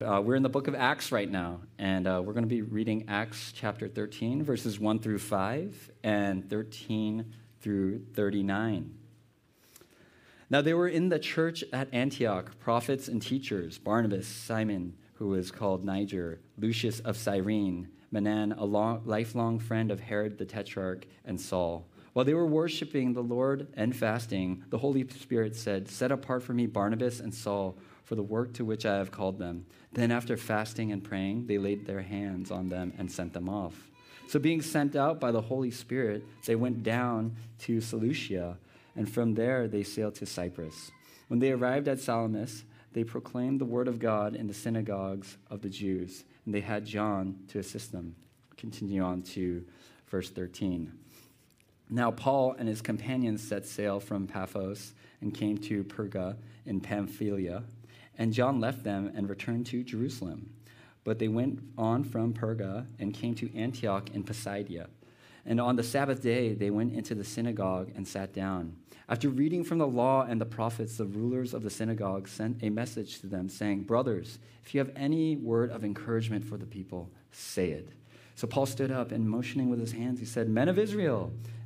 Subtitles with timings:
[0.00, 2.62] Uh, we're in the book of Acts right now, and uh, we're going to be
[2.62, 8.94] reading Acts chapter 13, verses 1 through 5, and 13 through 39.
[10.50, 15.50] Now, there were in the church at Antioch prophets and teachers Barnabas, Simon, who was
[15.50, 21.40] called Niger, Lucius of Cyrene, Manaen, a long, lifelong friend of Herod the Tetrarch, and
[21.40, 21.88] Saul.
[22.12, 26.54] While they were worshiping the Lord and fasting, the Holy Spirit said, Set apart for
[26.54, 27.76] me Barnabas and Saul
[28.08, 29.66] for the work to which I have called them.
[29.92, 33.90] Then, after fasting and praying, they laid their hands on them and sent them off.
[34.28, 38.56] So, being sent out by the Holy Spirit, they went down to Seleucia,
[38.96, 40.90] and from there they sailed to Cyprus.
[41.26, 45.60] When they arrived at Salamis, they proclaimed the word of God in the synagogues of
[45.60, 48.16] the Jews, and they had John to assist them.
[48.56, 49.66] Continue on to
[50.06, 50.90] verse 13.
[51.90, 57.64] Now, Paul and his companions set sail from Paphos and came to Perga in Pamphylia
[58.18, 60.50] and John left them and returned to Jerusalem.
[61.04, 64.88] But they went on from Perga and came to Antioch in Pisidia.
[65.46, 68.76] And on the Sabbath day, they went into the synagogue and sat down.
[69.08, 72.68] After reading from the law and the prophets, the rulers of the synagogue sent a
[72.68, 77.10] message to them, saying, Brothers, if you have any word of encouragement for the people,
[77.32, 77.88] say it.
[78.34, 81.32] So Paul stood up and motioning with his hands, he said, Men of Israel,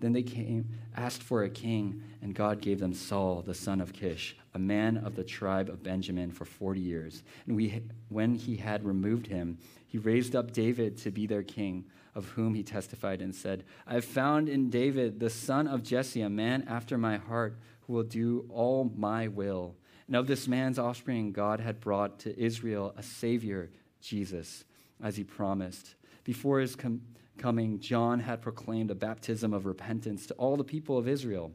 [0.00, 3.92] Then they came, asked for a king, and God gave them Saul, the son of
[3.92, 7.22] Kish, a man of the tribe of Benjamin, for 40 years.
[7.46, 11.84] And we, when he had removed him, he raised up David to be their king,
[12.14, 16.22] of whom he testified and said, I have found in David, the son of Jesse,
[16.22, 19.76] a man after my heart, who will do all my will.
[20.06, 24.64] And of this man's offspring, God had brought to Israel a Savior, Jesus,
[25.02, 25.94] as he promised.
[26.24, 27.02] Before his com-
[27.40, 31.52] coming, John had proclaimed a baptism of repentance to all the people of Israel.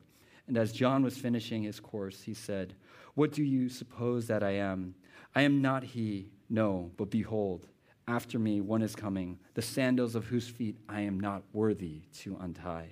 [0.47, 2.73] And as John was finishing his course, he said,
[3.13, 4.95] What do you suppose that I am?
[5.34, 7.68] I am not he, no, but behold,
[8.07, 12.38] after me one is coming, the sandals of whose feet I am not worthy to
[12.40, 12.90] untie.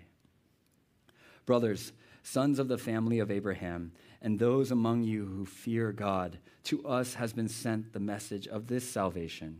[1.46, 1.92] Brothers,
[2.24, 7.16] sons of the family of Abraham, and those among you who fear God, to us
[7.16, 9.60] has been sent the message of this salvation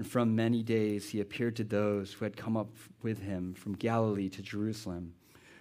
[0.00, 2.70] And from many days he appeared to those who had come up
[3.02, 5.12] with him from Galilee to Jerusalem,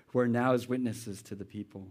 [0.08, 1.86] who are now his witnesses to the people.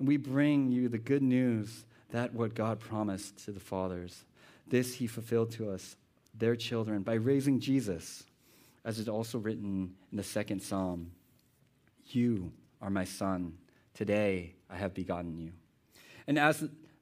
[0.00, 4.24] And we bring you the good news that what God promised to the fathers,
[4.66, 5.94] this he fulfilled to us,
[6.34, 8.24] their children, by raising Jesus,
[8.84, 11.12] as is also written in the second psalm
[12.06, 12.50] You
[12.82, 13.58] are my son.
[13.94, 15.52] Today I have begotten you.
[16.26, 16.68] And as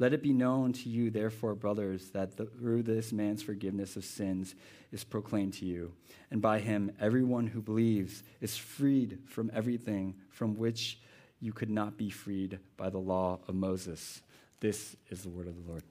[0.00, 4.54] Let it be known to you, therefore, brothers, that through this man's forgiveness of sins
[4.92, 5.92] is proclaimed to you.
[6.30, 10.98] And by him, everyone who believes is freed from everything from which
[11.38, 14.22] you could not be freed by the law of Moses.
[14.60, 15.82] This is the word of the Lord.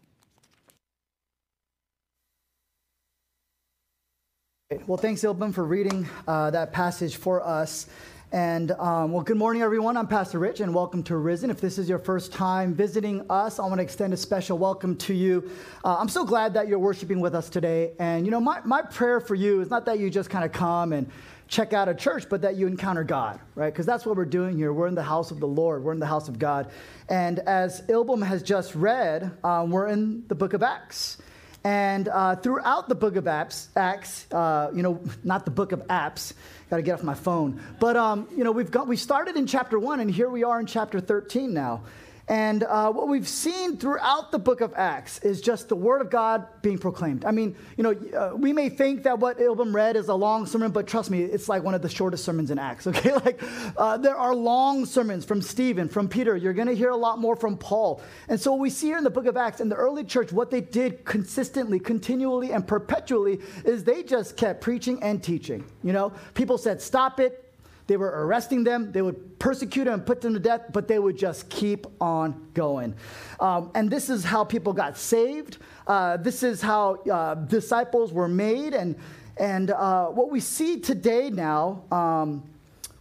[4.88, 7.88] Well, thanks, Ilbum, for reading uh, that passage for us.
[8.31, 9.97] And um, well, good morning, everyone.
[9.97, 11.49] I'm Pastor Rich, and welcome to Risen.
[11.49, 14.95] If this is your first time visiting us, I want to extend a special welcome
[14.97, 15.49] to you.
[15.83, 17.93] Uh, I'm so glad that you're worshiping with us today.
[17.97, 20.51] And you know, my, my prayer for you is not that you just kind of
[20.51, 21.09] come and
[21.47, 23.73] check out a church, but that you encounter God, right?
[23.73, 24.73] Because that's what we're doing here.
[24.73, 26.69] We're in the house of the Lord, we're in the house of God.
[27.09, 31.17] And as Ilbum has just read, um, we're in the book of Acts.
[31.63, 35.83] And uh, throughout the book of Acts, Acts uh, you know, not the book of
[35.89, 36.33] Acts,
[36.69, 37.61] got to get off my phone.
[37.79, 40.59] But, um, you know, we've got, we started in chapter one, and here we are
[40.59, 41.81] in chapter 13 now.
[42.29, 46.11] And uh, what we've seen throughout the book of Acts is just the word of
[46.11, 47.25] God being proclaimed.
[47.25, 50.45] I mean, you know, uh, we may think that what Ilbum read is a long
[50.45, 53.13] sermon, but trust me, it's like one of the shortest sermons in Acts, okay?
[53.13, 53.41] Like,
[53.75, 56.37] uh, there are long sermons from Stephen, from Peter.
[56.37, 57.99] You're going to hear a lot more from Paul.
[58.27, 60.51] And so, we see here in the book of Acts, in the early church, what
[60.51, 65.65] they did consistently, continually, and perpetually is they just kept preaching and teaching.
[65.83, 67.49] You know, people said, stop it,
[67.89, 71.00] they were arresting them, they would persecute them and put them to death, but they
[71.00, 72.94] would just keep on going.
[73.39, 75.57] Um, and this is how people got saved.
[75.88, 78.75] Uh, this is how uh, disciples were made.
[78.75, 78.95] And,
[79.38, 82.44] and uh, what we see today now, um,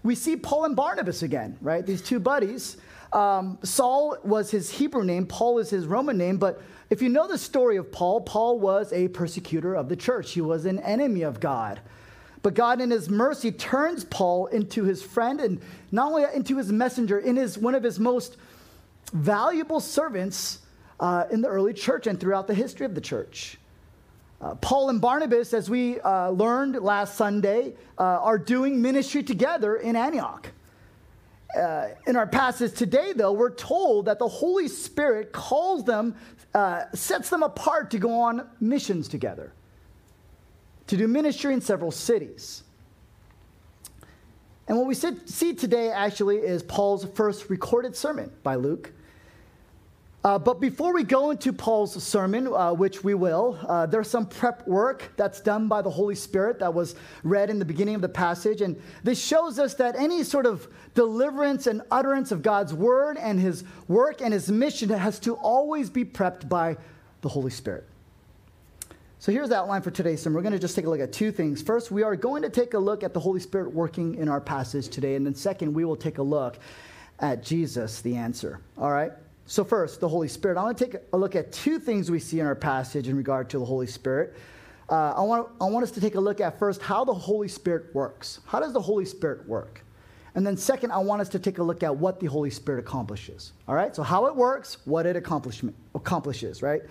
[0.03, 1.85] we see Paul and Barnabas again, right?
[1.85, 2.79] These two buddies.
[3.13, 7.29] Um, Saul was his Hebrew name, Paul is his Roman name, but if you know
[7.29, 10.33] the story of Paul, Paul was a persecutor of the church.
[10.33, 11.81] He was an enemy of God.
[12.49, 15.61] But God, in His mercy, turns Paul into his friend and
[15.93, 18.39] not only into his messenger, in his, one of his most
[19.13, 20.61] valuable servants
[20.99, 23.59] uh, in the early church and throughout the history of the church.
[24.41, 29.77] Uh, Paul and Barnabas, as we uh, learned last Sunday, uh, are doing ministry together
[29.77, 30.49] in Antioch.
[31.55, 36.15] Uh, in our passage today, though, we're told that the Holy Spirit calls them,
[36.55, 39.53] uh, sets them apart to go on missions together
[40.89, 42.65] to do ministry in several cities.
[44.67, 48.93] And what we see today actually is Paul's first recorded sermon by Luke.
[50.25, 54.27] Uh, but before we go into Paul's sermon, uh, which we will, uh, there's some
[54.27, 58.03] prep work that's done by the Holy Spirit that was read in the beginning of
[58.03, 58.61] the passage.
[58.61, 63.39] And this shows us that any sort of deliverance and utterance of God's word and
[63.39, 66.77] his work and his mission has to always be prepped by
[67.21, 67.87] the Holy Spirit.
[69.21, 70.37] So here's the outline for today's sermon.
[70.37, 71.61] We're going to just take a look at two things.
[71.61, 74.41] First, we are going to take a look at the Holy Spirit working in our
[74.41, 75.17] passage today.
[75.17, 76.57] And then, second, we will take a look
[77.19, 78.61] at Jesus, the answer.
[78.79, 79.11] All right?
[79.47, 80.57] So, first, the Holy Spirit.
[80.57, 83.17] I want to take a look at two things we see in our passage in
[83.17, 84.37] regard to the Holy Spirit.
[84.89, 87.49] Uh, I, want, I want us to take a look at first how the Holy
[87.49, 88.39] Spirit works.
[88.47, 89.83] How does the Holy Spirit work?
[90.37, 92.79] And then, second, I want us to take a look at what the Holy Spirit
[92.79, 93.51] accomplishes.
[93.67, 93.97] All right?
[93.97, 96.83] So, how it works, what it accomplishes, right?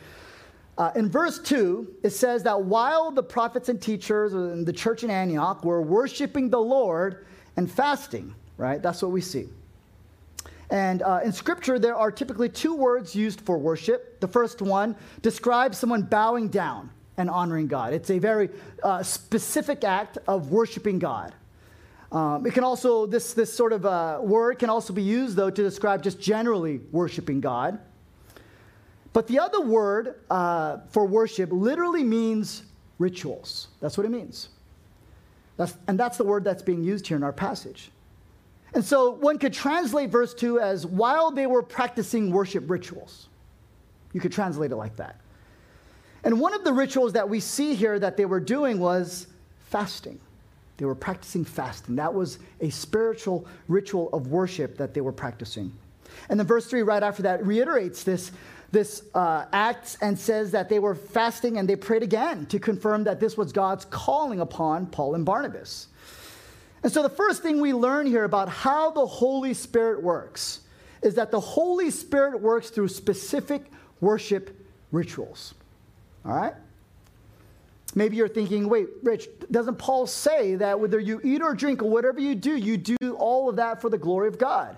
[0.77, 5.03] Uh, in verse 2, it says that while the prophets and teachers in the church
[5.03, 7.25] in Antioch were worshiping the Lord
[7.55, 8.81] and fasting, right?
[8.81, 9.47] That's what we see.
[10.69, 14.19] And uh, in scripture, there are typically two words used for worship.
[14.19, 18.49] The first one describes someone bowing down and honoring God, it's a very
[18.83, 21.33] uh, specific act of worshiping God.
[22.11, 25.49] Um, it can also, this, this sort of uh, word can also be used, though,
[25.49, 27.79] to describe just generally worshiping God.
[29.17, 32.61] But the other word uh, for worship literally means
[32.99, 33.69] rituals.
[33.81, 34.49] That's what it means.
[35.55, 37.89] That's, and that's the word that's being used here in our passage.
[38.75, 43.27] And so one could translate verse 2 as while they were practicing worship rituals.
[44.13, 45.19] You could translate it like that.
[46.23, 49.25] And one of the rituals that we see here that they were doing was
[49.61, 50.19] fasting.
[50.77, 51.95] They were practicing fasting.
[51.95, 55.73] That was a spiritual ritual of worship that they were practicing.
[56.29, 58.31] And then verse 3, right after that, reiterates this
[58.71, 63.05] this uh, acts and says that they were fasting and they prayed again to confirm
[63.05, 65.87] that this was God's calling upon Paul and Barnabas.
[66.83, 70.61] And so, the first thing we learn here about how the Holy Spirit works
[71.01, 74.55] is that the Holy Spirit works through specific worship
[74.91, 75.53] rituals.
[76.25, 76.53] All right?
[77.95, 81.89] Maybe you're thinking, wait, Rich, doesn't Paul say that whether you eat or drink or
[81.89, 84.77] whatever you do, you do all of that for the glory of God?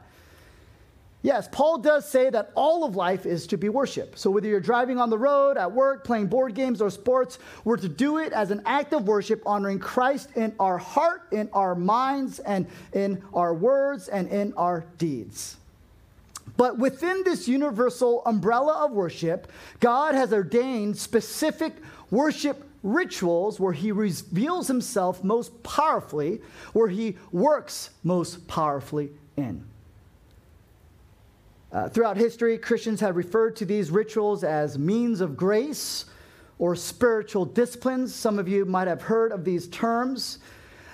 [1.22, 4.18] Yes, Paul does say that all of life is to be worship.
[4.18, 7.78] So whether you're driving on the road, at work, playing board games, or sports, we're
[7.78, 11.76] to do it as an act of worship, honoring Christ in our heart, in our
[11.76, 15.58] minds, and in our words, and in our deeds.
[16.56, 21.74] But within this universal umbrella of worship, God has ordained specific
[22.12, 29.66] worship rituals where he reveals himself most powerfully, where he works most powerfully in.
[31.72, 36.06] Uh, throughout history, Christians have referred to these rituals as means of grace
[36.58, 38.14] or spiritual disciplines.
[38.14, 40.40] Some of you might have heard of these terms.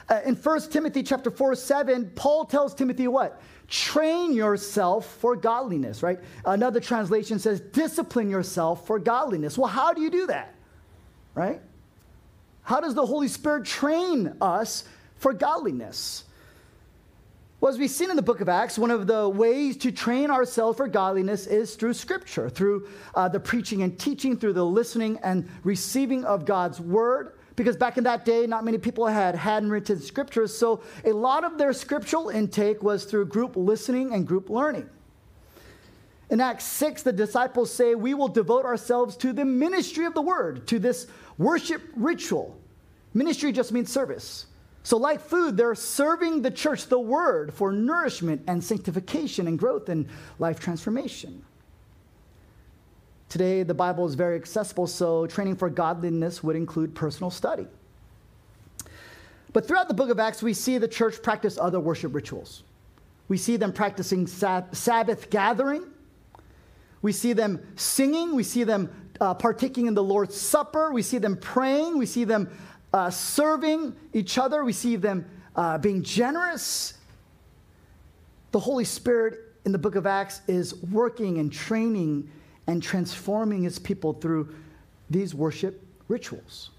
[0.09, 3.41] Uh, in 1 Timothy chapter 4, 7, Paul tells Timothy what?
[3.67, 6.19] Train yourself for godliness, right?
[6.45, 9.57] Another translation says, discipline yourself for godliness.
[9.57, 10.53] Well, how do you do that?
[11.33, 11.61] Right?
[12.61, 14.83] How does the Holy Spirit train us
[15.15, 16.24] for godliness?
[17.65, 20.29] Well, as we've seen in the book of Acts, one of the ways to train
[20.29, 25.17] ourselves for godliness is through scripture, through uh, the preaching and teaching, through the listening
[25.23, 27.33] and receiving of God's word.
[27.55, 31.57] Because back in that day, not many people had handwritten scriptures, so a lot of
[31.57, 34.87] their scriptural intake was through group listening and group learning.
[36.29, 40.21] In Acts 6, the disciples say, We will devote ourselves to the ministry of the
[40.21, 41.07] word, to this
[41.39, 42.59] worship ritual.
[43.15, 44.45] Ministry just means service.
[44.85, 49.89] So, like food, they're serving the church the word for nourishment and sanctification and growth
[49.89, 51.43] and life transformation.
[53.27, 57.65] Today, the Bible is very accessible, so training for godliness would include personal study.
[59.53, 62.61] But throughout the book of Acts, we see the church practice other worship rituals.
[63.27, 65.83] We see them practicing Sabbath gathering.
[67.01, 68.35] We see them singing.
[68.35, 70.91] We see them uh, partaking in the Lord's Supper.
[70.91, 71.97] We see them praying.
[71.97, 72.51] We see them
[72.95, 75.25] uh, serving each other, we see them
[75.57, 76.93] uh, being generous.
[78.53, 82.31] The Holy Spirit in the book of Acts is working and training
[82.67, 84.55] and transforming his people through
[85.09, 86.69] these worship rituals.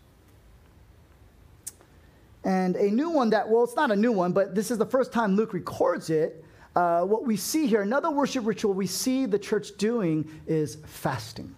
[2.45, 4.87] And a new one that, well, it's not a new one, but this is the
[4.87, 6.43] first time Luke records it.
[6.75, 11.55] Uh, what we see here, another worship ritual we see the church doing is fasting.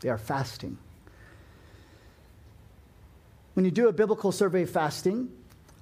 [0.00, 0.76] They are fasting.
[3.54, 5.28] When you do a biblical survey of fasting,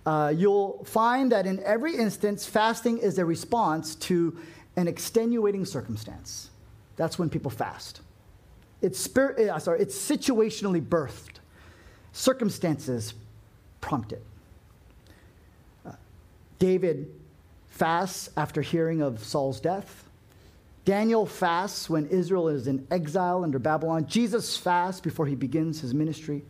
[0.06, 4.36] uh, you'll find that in every instance, fasting is a response to
[4.76, 6.50] an extenuating circumstance.
[6.96, 8.00] That's when people fast.
[8.82, 11.38] It's, spirit, uh, sorry, it's situationally birthed.
[12.12, 13.14] Circumstances
[13.80, 14.24] prompt it.
[15.86, 15.92] Uh,
[16.58, 17.10] David
[17.68, 20.04] fasts after hearing of Saul's death.
[20.84, 24.06] Daniel fasts when Israel is in exile under Babylon.
[24.06, 26.42] Jesus fasts before he begins his ministry.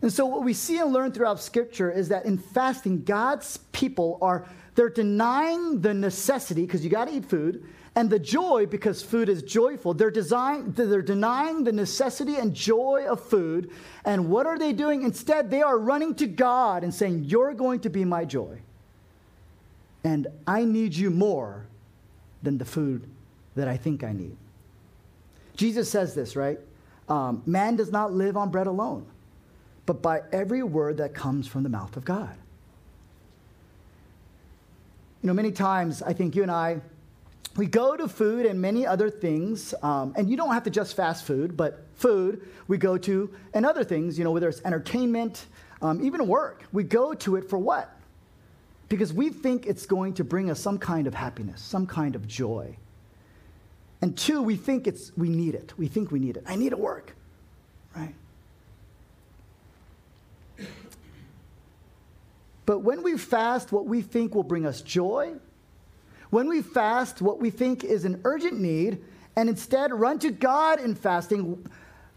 [0.00, 4.18] And so what we see and learn throughout scripture is that in fasting, God's people
[4.22, 7.64] are they're denying the necessity because you got to eat food
[7.96, 9.92] and the joy because food is joyful.
[9.92, 13.72] They're, design, they're denying the necessity and joy of food.
[14.04, 15.02] And what are they doing?
[15.02, 18.60] Instead, they are running to God and saying, You're going to be my joy.
[20.04, 21.66] And I need you more
[22.44, 23.08] than the food
[23.56, 24.36] that I think I need.
[25.56, 26.60] Jesus says this, right?
[27.08, 29.06] Um, Man does not live on bread alone
[29.88, 32.36] but by every word that comes from the mouth of God.
[35.22, 36.82] You know, many times I think you and I,
[37.56, 40.94] we go to food and many other things, um, and you don't have to just
[40.94, 45.46] fast food, but food we go to and other things, you know, whether it's entertainment,
[45.80, 46.64] um, even work.
[46.70, 47.90] We go to it for what?
[48.90, 52.28] Because we think it's going to bring us some kind of happiness, some kind of
[52.28, 52.76] joy.
[54.02, 55.72] And two, we think it's, we need it.
[55.78, 56.44] We think we need it.
[56.46, 57.16] I need to work,
[57.96, 58.14] right?
[62.68, 65.32] But when we fast what we think will bring us joy,
[66.28, 69.02] when we fast what we think is an urgent need,
[69.36, 71.66] and instead run to God in fasting,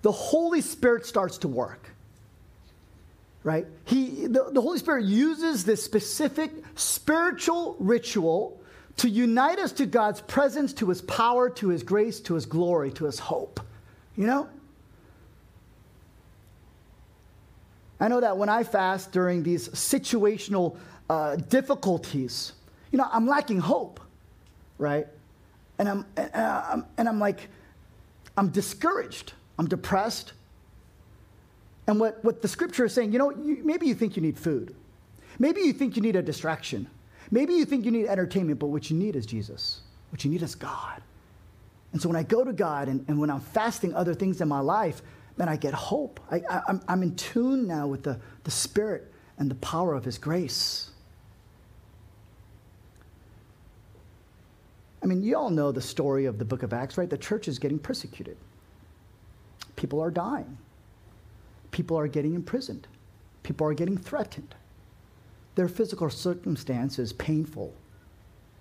[0.01, 1.87] the Holy Spirit starts to work.
[3.45, 3.65] Right?
[3.85, 8.61] He, the, the Holy Spirit uses this specific spiritual ritual
[8.97, 12.91] to unite us to God's presence, to his power, to his grace, to his glory,
[12.91, 13.61] to his hope.
[14.17, 14.49] You know?
[18.01, 20.75] I know that when I fast during these situational
[21.07, 22.53] uh, difficulties,
[22.91, 23.99] you know, I'm lacking hope,
[24.79, 25.05] right?
[25.77, 27.47] And I'm, and I'm, and I'm like,
[28.35, 30.33] I'm discouraged, I'm depressed.
[31.85, 34.37] And what, what the scripture is saying, you know, you, maybe you think you need
[34.37, 34.75] food.
[35.37, 36.87] Maybe you think you need a distraction.
[37.29, 39.81] Maybe you think you need entertainment, but what you need is Jesus.
[40.09, 41.01] What you need is God.
[41.93, 44.47] And so when I go to God and, and when I'm fasting other things in
[44.47, 45.01] my life,
[45.41, 46.19] man, I get hope.
[46.29, 46.43] I,
[46.87, 50.91] I'm in tune now with the, the Spirit and the power of His grace.
[55.01, 57.09] I mean, you all know the story of the book of Acts, right?
[57.09, 58.37] The church is getting persecuted.
[59.75, 60.59] People are dying.
[61.71, 62.87] People are getting imprisoned.
[63.41, 64.53] People are getting threatened.
[65.55, 67.73] Their physical circumstance is painful.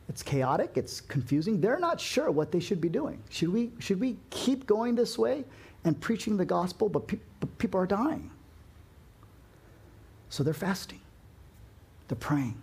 [0.08, 1.60] It's chaotic, it's confusing.
[1.60, 3.22] They're not sure what they should be doing.
[3.28, 5.44] Should we, should we keep going this way?
[5.84, 8.30] And preaching the gospel, but, pe- but people are dying.
[10.28, 11.00] So they're fasting,
[12.08, 12.60] they're praying,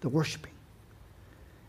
[0.00, 0.52] they're worshiping.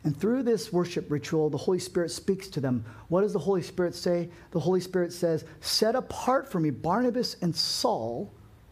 [0.04, 2.84] And through this worship ritual, the Holy Spirit speaks to them.
[3.08, 4.30] What does the Holy Spirit say?
[4.52, 8.30] The Holy Spirit says, Set apart for me Barnabas and Saul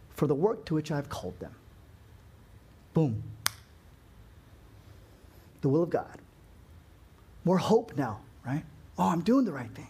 [0.09, 1.55] for the work to which I have called them.
[2.93, 3.23] Boom.
[5.61, 6.19] The will of God.
[7.45, 8.63] More hope now, right?
[8.97, 9.87] Oh, I'm doing the right thing.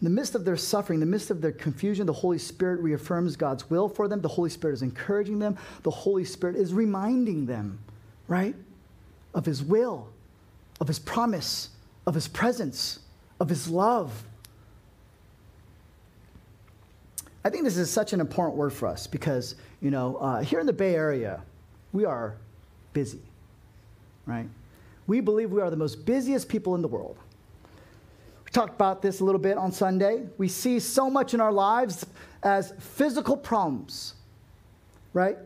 [0.00, 2.80] In the midst of their suffering, in the midst of their confusion, the Holy Spirit
[2.80, 4.20] reaffirms God's will for them.
[4.20, 5.58] The Holy Spirit is encouraging them.
[5.82, 7.78] The Holy Spirit is reminding them,
[8.26, 8.54] right?
[9.34, 10.08] of His will,
[10.80, 11.70] of His promise,
[12.06, 13.00] of His presence,
[13.38, 14.24] of His love.
[17.44, 20.60] I think this is such an important word for us because, you know, uh, here
[20.60, 21.42] in the Bay Area,
[21.92, 22.36] we are
[22.92, 23.22] busy,
[24.26, 24.48] right?
[25.06, 27.16] We believe we are the most busiest people in the world.
[28.52, 30.24] Talked about this a little bit on Sunday.
[30.36, 32.04] We see so much in our lives
[32.42, 34.14] as physical problems,
[35.12, 35.36] right?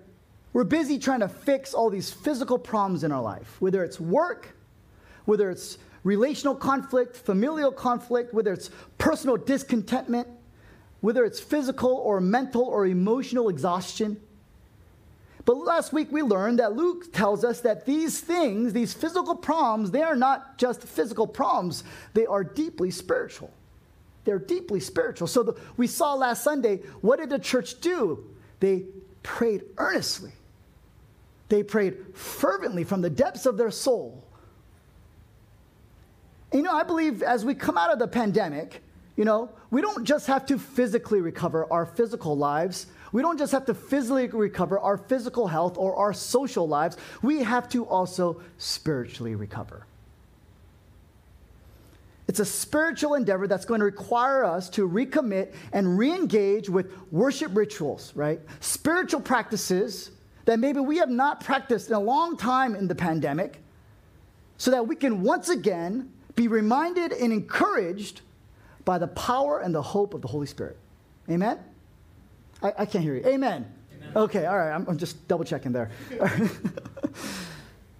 [0.54, 4.56] We're busy trying to fix all these physical problems in our life, whether it's work,
[5.26, 10.28] whether it's relational conflict, familial conflict, whether it's personal discontentment,
[11.00, 14.18] whether it's physical or mental or emotional exhaustion.
[15.44, 19.90] But last week we learned that Luke tells us that these things, these physical problems,
[19.90, 21.84] they are not just physical problems,
[22.14, 23.52] they are deeply spiritual.
[24.24, 25.26] They're deeply spiritual.
[25.26, 28.24] So the, we saw last Sunday, what did the church do?
[28.60, 28.84] They
[29.22, 30.32] prayed earnestly.
[31.50, 34.24] They prayed fervently from the depths of their soul.
[36.52, 38.82] You know, I believe as we come out of the pandemic,
[39.16, 42.86] you know, we don't just have to physically recover our physical lives.
[43.14, 46.96] We don't just have to physically recover our physical health or our social lives.
[47.22, 49.86] We have to also spiritually recover.
[52.26, 56.92] It's a spiritual endeavor that's going to require us to recommit and re engage with
[57.12, 58.40] worship rituals, right?
[58.58, 60.10] Spiritual practices
[60.44, 63.60] that maybe we have not practiced in a long time in the pandemic,
[64.58, 68.22] so that we can once again be reminded and encouraged
[68.84, 70.76] by the power and the hope of the Holy Spirit.
[71.30, 71.60] Amen?
[72.64, 73.24] I, I can't hear you.
[73.26, 73.72] Amen.
[73.96, 74.12] Amen.
[74.16, 75.90] Okay, all right, I'm, I'm just double checking there.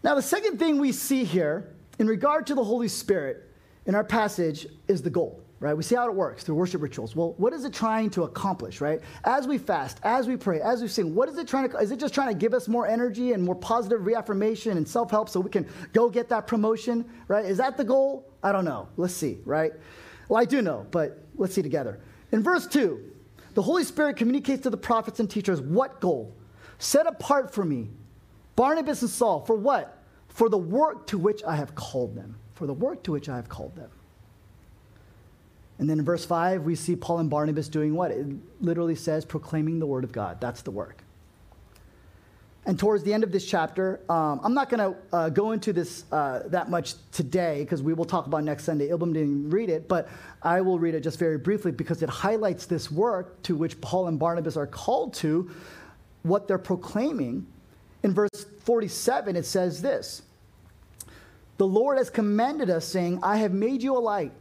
[0.02, 3.50] now, the second thing we see here in regard to the Holy Spirit
[3.86, 5.74] in our passage is the goal right?
[5.74, 7.16] We see how it works through worship rituals.
[7.16, 9.00] Well, what is it trying to accomplish, right?
[9.24, 11.90] As we fast, as we pray, as we sing, what is it trying to, is
[11.90, 15.30] it just trying to give us more energy and more positive reaffirmation and self help
[15.30, 17.46] so we can go get that promotion, right?
[17.46, 18.30] Is that the goal?
[18.42, 18.88] I don't know.
[18.98, 19.72] Let's see, right?
[20.28, 21.98] Well, I do know, but let's see together.
[22.32, 23.13] In verse 2,
[23.54, 26.34] the Holy Spirit communicates to the prophets and teachers what goal?
[26.78, 27.90] Set apart for me
[28.56, 29.98] Barnabas and Saul for what?
[30.28, 32.36] For the work to which I have called them.
[32.54, 33.90] For the work to which I have called them.
[35.78, 38.10] And then in verse 5, we see Paul and Barnabas doing what?
[38.10, 38.26] It
[38.60, 40.40] literally says proclaiming the word of God.
[40.40, 41.03] That's the work.
[42.66, 45.72] And towards the end of this chapter, um, I'm not going to uh, go into
[45.72, 48.88] this uh, that much today because we will talk about next Sunday.
[48.88, 50.08] Ilbum didn't read it, but
[50.42, 54.08] I will read it just very briefly because it highlights this work to which Paul
[54.08, 55.50] and Barnabas are called to,
[56.22, 57.46] what they're proclaiming.
[58.02, 60.22] In verse 47, it says this
[61.58, 64.32] The Lord has commanded us, saying, I have made you a light,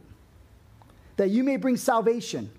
[1.16, 2.50] that you may bring salvation.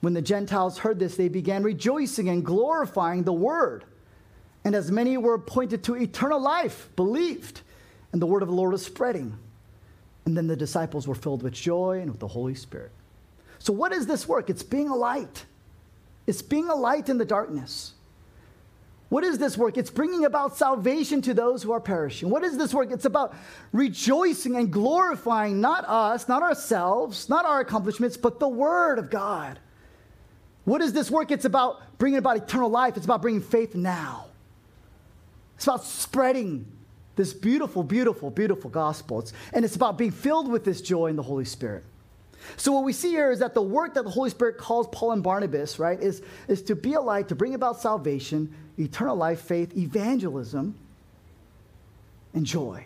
[0.00, 3.84] When the Gentiles heard this, they began rejoicing and glorifying the word.
[4.64, 7.62] And as many were appointed to eternal life, believed,
[8.12, 9.38] and the word of the Lord was spreading.
[10.26, 12.90] And then the disciples were filled with joy and with the Holy Spirit.
[13.58, 14.50] So, what is this work?
[14.50, 15.46] It's being a light.
[16.26, 17.94] It's being a light in the darkness.
[19.08, 19.76] What is this work?
[19.76, 22.30] It's bringing about salvation to those who are perishing.
[22.30, 22.92] What is this work?
[22.92, 23.34] It's about
[23.72, 29.58] rejoicing and glorifying not us, not ourselves, not our accomplishments, but the Word of God.
[30.64, 31.32] What is this work?
[31.32, 34.29] It's about bringing about eternal life, it's about bringing faith now.
[35.60, 36.64] It's about spreading
[37.16, 39.18] this beautiful, beautiful, beautiful gospel.
[39.18, 41.84] It's, and it's about being filled with this joy in the Holy Spirit.
[42.56, 45.12] So what we see here is that the work that the Holy Spirit calls Paul
[45.12, 49.42] and Barnabas, right, is, is to be a light, to bring about salvation, eternal life,
[49.42, 50.74] faith, evangelism,
[52.32, 52.82] and joy.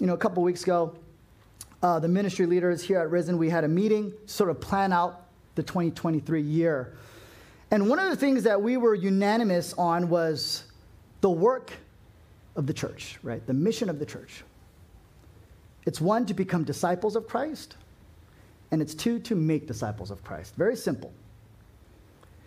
[0.00, 0.96] You know, a couple weeks ago,
[1.82, 5.26] uh, the ministry leaders here at Risen, we had a meeting, sort of plan out
[5.54, 6.94] the 2023 year.
[7.74, 10.62] And one of the things that we were unanimous on was
[11.22, 11.72] the work
[12.54, 13.44] of the church, right?
[13.44, 14.44] The mission of the church.
[15.84, 17.74] It's one, to become disciples of Christ,
[18.70, 20.54] and it's two, to make disciples of Christ.
[20.54, 21.12] Very simple.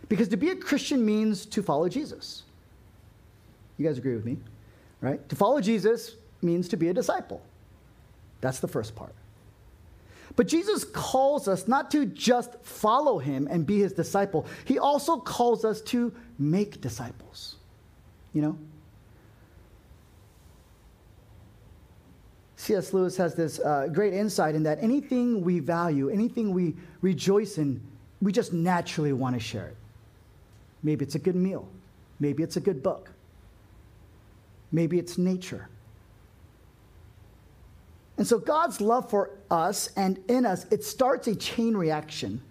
[0.08, 2.44] Because to be a Christian means to follow Jesus.
[3.78, 4.38] You guys agree with me,
[5.02, 5.28] right?
[5.28, 7.42] To follow Jesus means to be a disciple.
[8.40, 9.14] That's the first part.
[10.38, 15.18] But Jesus calls us not to just follow him and be his disciple, he also
[15.18, 17.56] calls us to make disciples.
[18.34, 18.58] You know?
[22.56, 22.94] C.S.
[22.94, 27.82] Lewis has this uh, great insight in that anything we value, anything we rejoice in,
[28.22, 29.78] we just naturally want to share it.
[30.84, 31.68] Maybe it's a good meal.
[32.20, 33.10] Maybe it's a good book.
[34.72, 35.68] Maybe it's nature.
[38.18, 42.42] And so God's love for us and in us, it starts a chain reaction.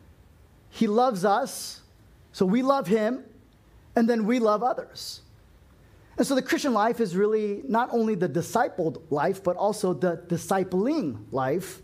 [0.71, 1.83] He loves us,
[2.33, 3.25] so we love him,
[3.97, 5.23] And then we love others.
[6.19, 10.19] And so the Christian life is really not only the discipled life, but also the
[10.29, 11.81] discipling life.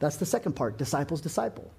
[0.00, 1.70] That's the second part disciples disciple.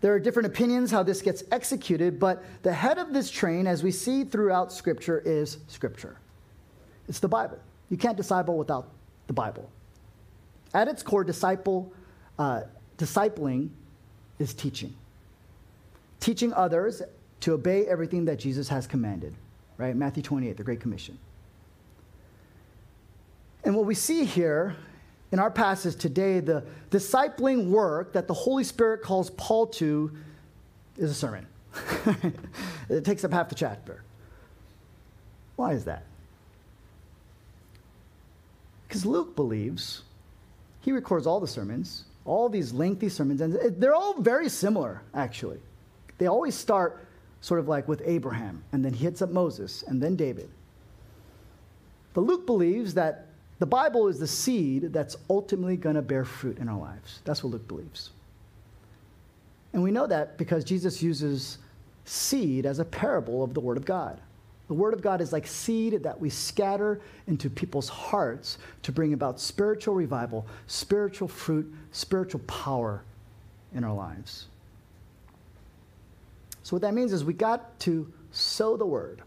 [0.00, 3.82] There are different opinions how this gets executed, but the head of this train, as
[3.82, 6.18] we see throughout Scripture, is Scripture.
[7.08, 7.58] It's the Bible.
[7.90, 8.88] You can't disciple without
[9.26, 9.70] the Bible.
[10.74, 11.92] At its core, disciple,
[12.38, 12.62] uh,
[12.96, 13.70] discipling
[14.38, 14.94] is teaching.
[16.20, 17.02] Teaching others
[17.40, 19.34] to obey everything that Jesus has commanded,
[19.76, 19.94] right?
[19.94, 21.18] Matthew 28, the Great Commission.
[23.64, 24.76] And what we see here
[25.30, 30.10] in our passage today, the discipling work that the Holy Spirit calls Paul to
[30.96, 31.46] is a sermon.
[32.88, 34.02] it takes up half the chapter.
[35.56, 36.04] Why is that?
[38.86, 40.02] Because Luke believes,
[40.80, 45.58] he records all the sermons, all these lengthy sermons, and they're all very similar, actually.
[46.18, 47.06] They always start
[47.40, 50.50] sort of like with Abraham, and then he hits up Moses, and then David.
[52.14, 53.26] But Luke believes that
[53.58, 57.20] the Bible is the seed that's ultimately going to bear fruit in our lives.
[57.24, 58.10] That's what Luke believes.
[59.72, 61.58] And we know that because Jesus uses
[62.04, 64.20] seed as a parable of the Word of God.
[64.68, 69.14] The Word of God is like seed that we scatter into people's hearts to bring
[69.14, 73.02] about spiritual revival, spiritual fruit, spiritual power
[73.74, 74.46] in our lives.
[76.62, 79.22] So, what that means is we got to sow the Word.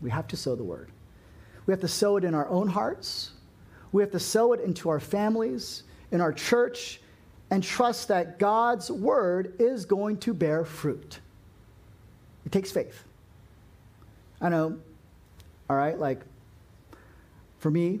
[0.00, 0.88] We have to sow the Word.
[1.66, 3.32] We have to sow it in our own hearts,
[3.92, 7.00] we have to sow it into our families, in our church,
[7.50, 11.20] and trust that God's word is going to bear fruit.
[12.44, 13.04] It takes faith.
[14.40, 14.78] I know,
[15.68, 16.20] all right, like
[17.58, 18.00] for me,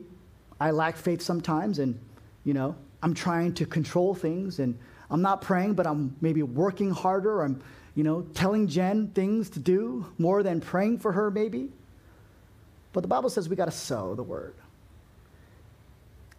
[0.60, 1.98] I lack faith sometimes, and,
[2.44, 4.78] you know, I'm trying to control things, and
[5.10, 7.42] I'm not praying, but I'm maybe working harder.
[7.42, 7.60] I'm,
[7.94, 11.70] you know, telling Jen things to do more than praying for her, maybe.
[12.92, 14.54] But the Bible says we got to sow the word.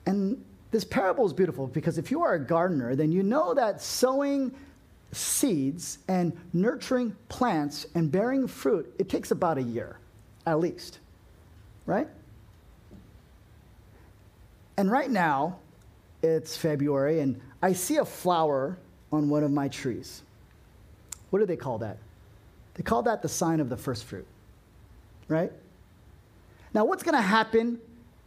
[0.06, 3.82] And this parable is beautiful because if you are a gardener, then you know that
[3.82, 4.54] sowing
[5.12, 9.98] seeds and nurturing plants and bearing fruit, it takes about a year,
[10.46, 11.00] at least.
[11.88, 12.08] Right?
[14.78, 15.58] And right now,
[16.22, 18.78] it's February, and I see a flower
[19.12, 20.22] on one of my trees.
[21.32, 21.98] What do they call that?
[22.76, 24.28] They call that the sign of the first fruit.
[25.28, 25.52] Right?
[26.76, 27.80] Now, what's going to happen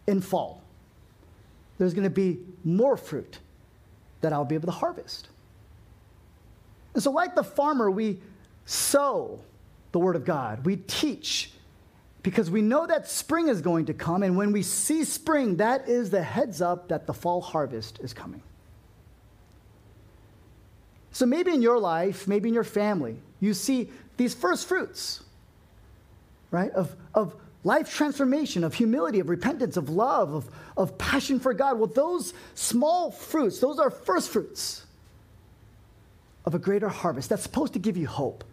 [0.08, 0.60] in fall?
[1.80, 3.38] there's going to be more fruit
[4.20, 5.28] that I'll be able to harvest.
[6.92, 8.20] And so, like the farmer, we
[8.66, 9.40] sow
[9.92, 11.52] the word of God, we teach
[12.22, 14.22] because we know that spring is going to come.
[14.22, 18.12] And when we see spring, that is the heads up that the fall harvest is
[18.12, 18.42] coming.
[21.12, 25.22] So maybe in your life, maybe in your family, you see these first fruits,
[26.50, 31.52] right, of, of life transformation, of humility, of repentance, of love, of, of passion for
[31.54, 31.78] God.
[31.78, 34.84] Well, those small fruits, those are first fruits
[36.44, 38.44] of a greater harvest that's supposed to give you hope.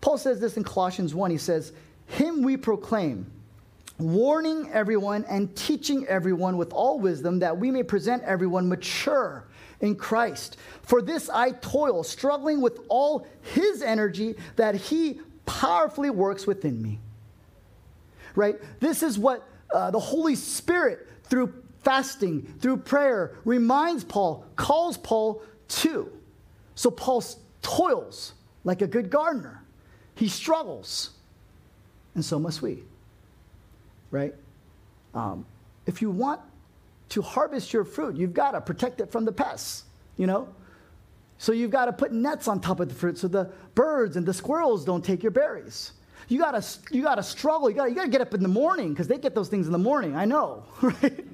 [0.00, 1.30] Paul says this in Colossians 1.
[1.30, 1.72] He says,
[2.06, 3.30] Him we proclaim,
[3.98, 9.44] warning everyone and teaching everyone with all wisdom that we may present everyone mature
[9.80, 10.56] in Christ.
[10.82, 17.00] For this I toil, struggling with all His energy that He powerfully works within me
[18.38, 18.56] right?
[18.80, 25.42] This is what uh, the Holy Spirit, through fasting, through prayer, reminds Paul, calls Paul
[25.68, 26.10] to.
[26.74, 27.24] So Paul
[27.60, 28.34] toils
[28.64, 29.62] like a good gardener,
[30.18, 31.10] he struggles,
[32.16, 32.82] and so must we,
[34.10, 34.34] right?
[35.14, 35.46] Um,
[35.86, 36.40] if you want
[37.10, 39.84] to harvest your fruit, you've got to protect it from the pests,
[40.16, 40.48] you know?
[41.38, 44.26] So you've got to put nets on top of the fruit so the birds and
[44.26, 45.92] the squirrels don't take your berries.
[46.26, 47.70] You gotta, you gotta struggle.
[47.70, 49.72] You gotta, you gotta get up in the morning because they get those things in
[49.72, 50.14] the morning.
[50.14, 51.24] I know, right?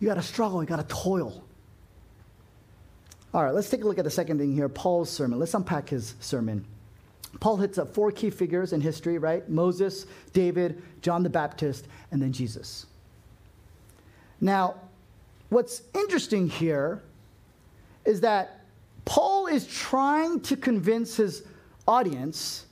[0.00, 0.60] You gotta struggle.
[0.62, 1.42] You gotta toil.
[3.32, 5.38] All right, let's take a look at the second thing here Paul's sermon.
[5.38, 6.66] Let's unpack his sermon.
[7.40, 9.48] Paul hits up four key figures in history, right?
[9.48, 12.86] Moses, David, John the Baptist, and then Jesus.
[14.40, 14.76] Now,
[15.48, 17.02] what's interesting here
[18.04, 18.60] is that
[19.04, 21.42] Paul is trying to convince his
[21.86, 22.66] audience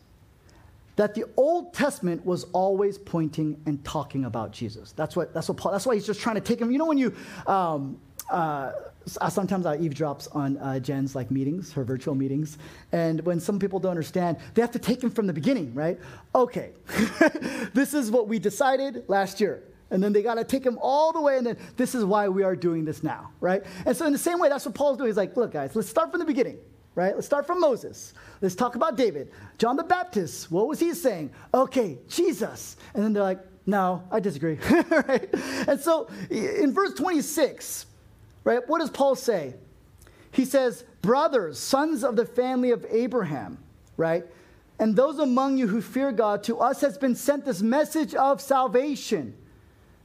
[0.96, 4.92] that the Old Testament was always pointing and talking about Jesus.
[4.92, 6.70] That's what, that's what Paul, that's why he's just trying to take him.
[6.70, 7.14] You know, when you,
[7.46, 7.98] um,
[8.30, 8.72] uh,
[9.06, 12.58] sometimes I eavesdrops on uh, Jen's like meetings, her virtual meetings,
[12.92, 15.98] and when some people don't understand, they have to take him from the beginning, right?
[16.34, 16.72] Okay,
[17.74, 19.62] this is what we decided last year.
[19.88, 22.28] And then they got to take him all the way, and then this is why
[22.28, 23.62] we are doing this now, right?
[23.84, 25.08] And so, in the same way, that's what Paul's doing.
[25.08, 26.58] He's like, look, guys, let's start from the beginning.
[26.96, 27.14] right?
[27.14, 28.14] Let's start from Moses.
[28.40, 29.30] Let's talk about David.
[29.58, 31.30] John the Baptist, what was he saying?
[31.54, 32.76] Okay, Jesus.
[32.94, 34.54] And then they're like, no, I disagree.
[34.90, 35.28] right?
[35.68, 37.86] And so in verse 26,
[38.46, 39.54] right, what does Paul say?
[40.30, 43.58] He says, Brothers, sons of the family of Abraham,
[43.96, 44.24] right?
[44.78, 48.40] And those among you who fear God, to us has been sent this message of
[48.40, 49.34] salvation,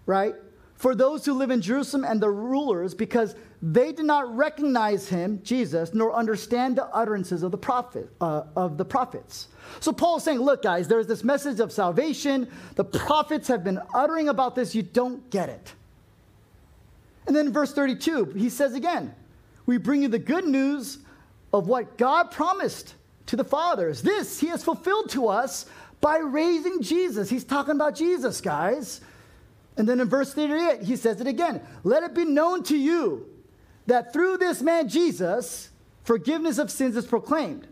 [0.05, 0.35] right?
[0.75, 5.41] For those who live in Jerusalem and the rulers, because they did not recognize him,
[5.43, 9.49] Jesus, nor understand the utterances of the prophet uh, of the prophets.
[9.79, 12.47] So Paul's saying, look, guys, there's this message of salvation.
[12.75, 14.73] The prophets have been uttering about this.
[14.73, 15.73] You don't get it.
[17.27, 19.13] And then in verse 32, he says again,
[19.65, 20.99] we bring you the good news
[21.53, 22.95] of what God promised
[23.27, 24.01] to the fathers.
[24.01, 25.65] This he has fulfilled to us
[25.99, 27.29] by raising Jesus.
[27.29, 29.01] He's talking about Jesus, guys.
[29.77, 33.27] And then in verse 38, he says it again Let it be known to you
[33.87, 35.69] that through this man Jesus,
[36.03, 37.67] forgiveness of sins is proclaimed.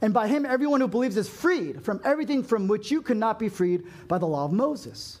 [0.00, 3.38] And by him, everyone who believes is freed from everything from which you could not
[3.38, 5.20] be freed by the law of Moses.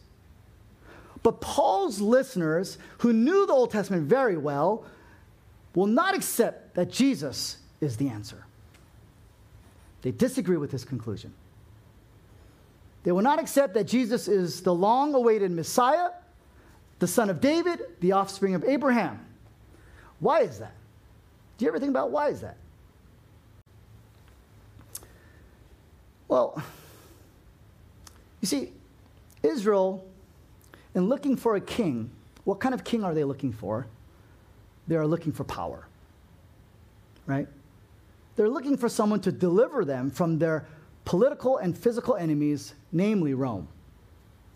[1.22, 4.84] But Paul's listeners, who knew the Old Testament very well,
[5.74, 8.44] will not accept that Jesus is the answer.
[10.02, 11.32] They disagree with this conclusion.
[13.04, 16.10] They will not accept that Jesus is the long awaited Messiah,
[16.98, 19.24] the son of David, the offspring of Abraham.
[20.20, 20.74] Why is that?
[21.58, 22.56] Do you ever think about why is that?
[26.28, 26.62] Well,
[28.40, 28.72] you see,
[29.42, 30.04] Israel,
[30.94, 32.10] in looking for a king,
[32.44, 33.86] what kind of king are they looking for?
[34.88, 35.86] They are looking for power,
[37.26, 37.46] right?
[38.36, 40.66] They're looking for someone to deliver them from their
[41.04, 43.68] political and physical enemies, namely Rome,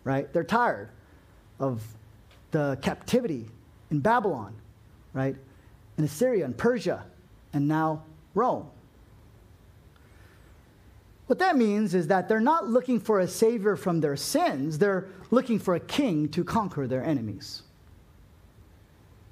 [0.05, 0.33] right?
[0.33, 0.91] They're tired
[1.61, 1.83] of
[2.51, 3.47] the captivity
[3.91, 4.55] in Babylon,
[5.13, 5.37] right?
[5.99, 7.05] In Assyria and Persia,
[7.53, 8.03] and now
[8.35, 8.69] Rome.
[11.27, 15.09] What that means is that they're not looking for a savior from their sins, they're
[15.31, 17.63] looking for a king to conquer their enemies.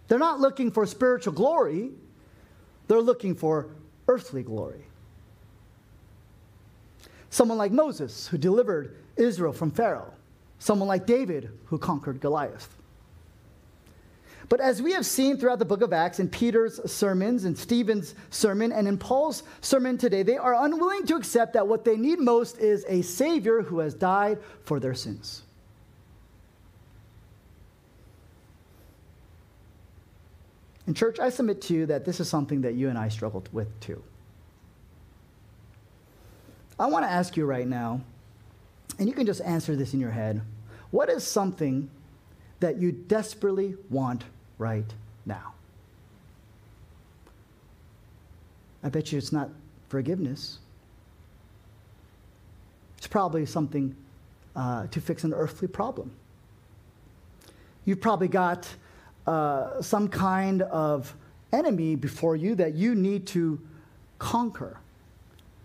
[0.09, 1.91] They're not looking for spiritual glory,
[2.89, 3.69] they're looking for
[4.09, 4.85] earthly glory.
[7.31, 10.13] Someone like Moses, who delivered Israel from Pharaoh.
[10.59, 12.77] Someone like David, who conquered Goliath.
[14.49, 18.15] But as we have seen throughout the book of Acts, in Peter's sermons, in Stephen's
[18.31, 22.19] sermon, and in Paul's sermon today, they are unwilling to accept that what they need
[22.19, 25.43] most is a Savior who has died for their sins.
[30.87, 33.49] In church, I submit to you that this is something that you and I struggled
[33.53, 34.03] with too.
[36.79, 38.03] I want to ask you right now,
[38.99, 40.43] and you can just answer this in your head
[40.91, 41.91] what is something
[42.61, 44.25] that you desperately want
[44.65, 44.95] right
[45.27, 45.53] now?
[48.83, 49.51] I bet you it's not
[49.91, 50.59] forgiveness.
[52.97, 53.95] It's probably something
[54.57, 56.11] uh, to fix an earthly problem.
[57.85, 58.67] You've probably got
[59.27, 61.15] uh, some kind of
[61.53, 63.61] enemy before you that you need to
[64.19, 64.79] conquer,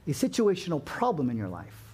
[0.08, 1.89] a situational problem in your life.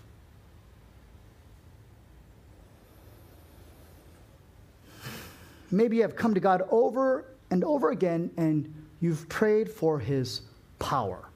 [5.76, 10.42] Maybe you have come to God over and over again and you've prayed for his
[10.80, 11.28] power.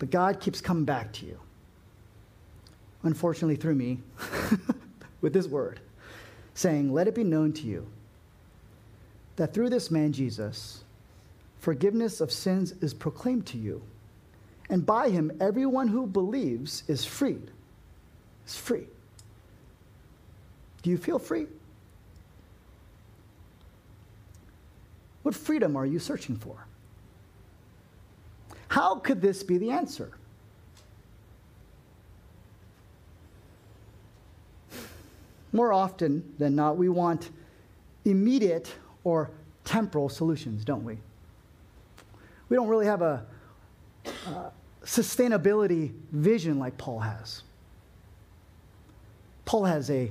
[0.00, 1.38] But God keeps coming back to you.
[3.04, 4.00] Unfortunately, through me,
[5.20, 5.78] with this word
[6.54, 7.86] saying, Let it be known to you
[9.36, 10.82] that through this man Jesus,
[11.60, 13.80] forgiveness of sins is proclaimed to you.
[14.68, 17.52] And by him, everyone who believes is freed.
[18.44, 18.86] Is free.
[20.82, 21.46] Do you feel free?
[25.30, 26.66] What freedom are you searching for?
[28.66, 30.10] How could this be the answer?
[35.52, 37.30] more often than not, we want
[38.04, 39.30] immediate or
[39.64, 40.98] temporal solutions, don't we?
[42.48, 43.24] We don't really have a,
[44.26, 44.50] a
[44.84, 47.42] sustainability vision like Paul has.
[49.44, 50.10] Paul has a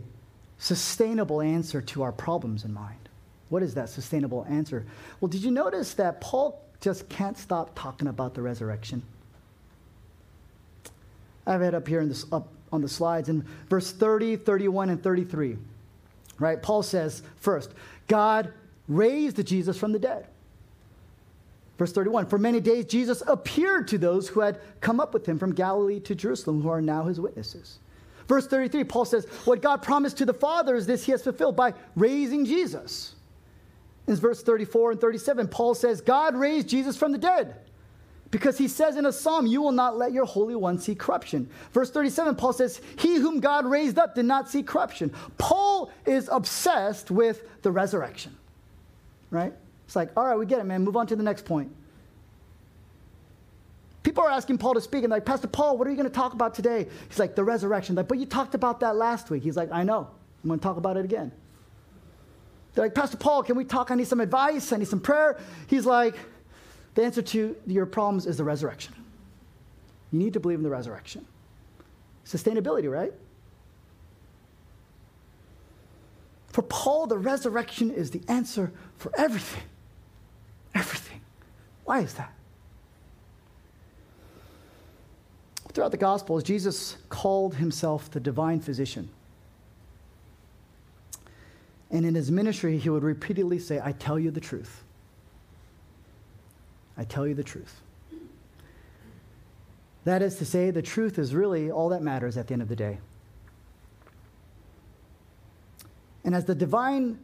[0.60, 3.09] sustainable answer to our problems in mind.
[3.50, 4.86] What is that sustainable answer?
[5.20, 9.04] Well, did you notice that Paul just can't stop talking about the resurrection?
[11.46, 14.90] I have it up here in this up on the slides in verse 30, 31,
[14.92, 15.58] and 33.
[16.38, 16.62] Right?
[16.62, 17.72] Paul says, first,
[18.08, 18.54] God
[18.88, 20.28] raised Jesus from the dead.
[21.80, 25.40] Verse 31 For many days Jesus appeared to those who had come up with him
[25.40, 27.80] from Galilee to Jerusalem, who are now his witnesses.
[28.28, 31.74] Verse 33, Paul says, What God promised to the fathers, this he has fulfilled by
[31.96, 33.16] raising Jesus.
[34.10, 37.54] In verse 34 and 37, Paul says, God raised Jesus from the dead.
[38.32, 41.48] Because he says in a psalm, You will not let your Holy One see corruption.
[41.74, 45.14] Verse 37, Paul says, He whom God raised up did not see corruption.
[45.38, 48.36] Paul is obsessed with the resurrection,
[49.30, 49.54] right?
[49.86, 50.84] It's like, All right, we get it, man.
[50.84, 51.72] Move on to the next point.
[54.02, 56.16] People are asking Paul to speak, and like, Pastor Paul, what are you going to
[56.16, 56.88] talk about today?
[57.10, 57.96] He's like, The resurrection.
[57.96, 59.44] Like, but you talked about that last week.
[59.44, 60.08] He's like, I know.
[60.44, 61.32] I'm going to talk about it again.
[62.74, 63.92] They're like, Pastor Paul, can we talk?
[63.92, 64.72] I need some advice.
[64.72, 65.40] I need some prayer.
[65.68, 66.16] He's like,
[66.96, 68.94] the answer to your problems is the resurrection.
[70.12, 71.26] You need to believe in the resurrection.
[72.26, 73.14] Sustainability, right?
[76.48, 79.64] For Paul, the resurrection is the answer for everything.
[80.76, 81.22] Everything.
[81.86, 82.34] Why is that?
[85.74, 89.10] Throughout the Gospels, Jesus called himself the divine physician.
[91.92, 94.84] And in his ministry, he would repeatedly say, I tell you the truth.
[96.98, 97.82] I tell you the truth.
[100.06, 102.68] That is to say, the truth is really all that matters at the end of
[102.68, 103.00] the day.
[106.24, 107.20] And as the divine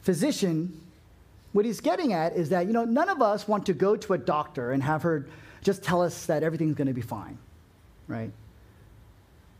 [0.00, 0.80] physician,
[1.52, 4.14] what he's getting at is that, you know, none of us want to go to
[4.14, 5.26] a doctor and have her
[5.62, 7.38] just tell us that everything's going to be fine,
[8.08, 8.32] right?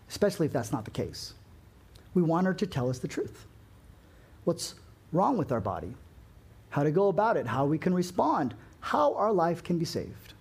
[0.08, 1.34] Especially if that's not the case.
[2.14, 3.46] We want her to tell us the truth.
[4.44, 4.74] What's
[5.12, 5.94] wrong with our body?
[6.70, 10.34] How to go about it, how we can respond, how our life can be saved.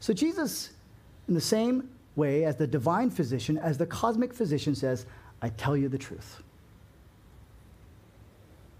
[0.00, 0.70] So, Jesus,
[1.28, 5.06] in the same way as the divine physician, as the cosmic physician, says,
[5.40, 6.42] I tell you the truth.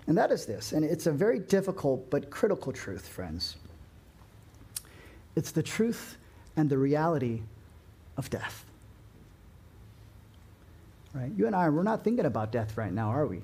[0.07, 3.57] And that is this, and it's a very difficult but critical truth, friends.
[5.37, 6.17] It's the truth
[6.57, 7.43] and the reality
[8.17, 8.65] of death.
[11.15, 11.31] Right?
[11.37, 13.43] You and I, we're not thinking about death right now, are we?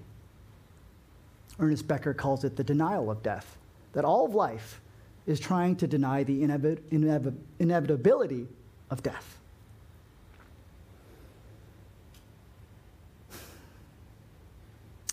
[1.59, 3.57] Ernest Becker calls it the denial of death
[3.93, 4.81] that all of life
[5.27, 8.47] is trying to deny the inevit- inevit- inevitability
[8.91, 9.39] of death.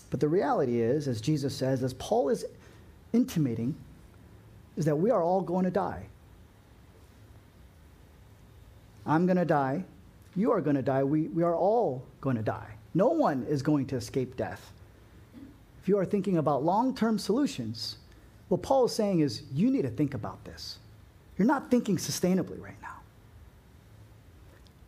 [0.08, 2.44] But the reality is, as Jesus says, as Paul is
[3.12, 3.74] intimating,
[4.76, 6.06] is that we are all going to die.
[9.04, 9.84] I'm going to die.
[10.36, 11.02] You are going to die.
[11.02, 12.74] We, we are all going to die.
[12.94, 14.72] No one is going to escape death.
[15.82, 17.96] If you are thinking about long term solutions,
[18.48, 20.78] what Paul is saying is you need to think about this.
[21.38, 23.00] You're not thinking sustainably right now.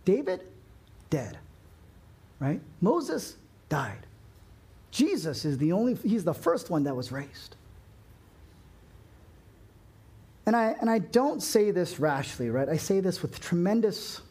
[0.05, 0.43] David,
[1.11, 1.39] dead,
[2.41, 2.61] right?
[2.81, 3.37] Moses
[3.69, 4.07] died.
[4.91, 7.57] Jesus is the only, he's the first one that was raised.
[10.47, 12.71] And I, and I don't say this rashly, right?
[12.71, 14.23] I say this with tremendous